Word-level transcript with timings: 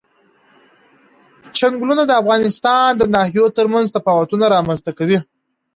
چنګلونه 1.57 2.03
د 2.07 2.11
افغانستان 2.21 2.87
د 2.95 3.01
ناحیو 3.13 3.45
ترمنځ 3.57 3.87
تفاوتونه 3.97 4.45
رامنځ 4.55 4.79
ته 4.85 4.91
کوي. 4.99 5.19